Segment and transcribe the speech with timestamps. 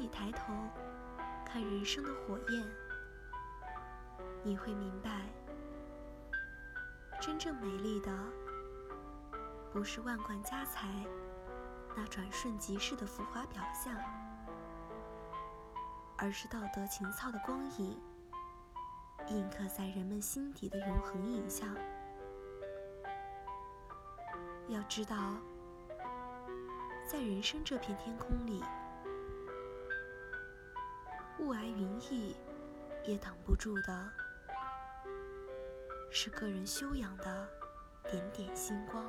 [0.00, 0.54] 你抬头
[1.44, 2.66] 看人生的火焰，
[4.42, 5.10] 你会明白，
[7.20, 8.10] 真正美丽的
[9.70, 10.88] 不是万贯家财
[11.94, 13.94] 那转瞬即逝的浮华表象，
[16.16, 18.00] 而是道德情操的光影，
[19.28, 21.68] 印刻在人们心底的永恒影像。
[24.66, 25.34] 要知道，
[27.06, 28.64] 在人生这片天空里。
[31.40, 32.34] 雾霭云翳，
[33.04, 34.12] 也挡不住的
[36.10, 37.48] 是个人修养的
[38.10, 38.99] 点点星光。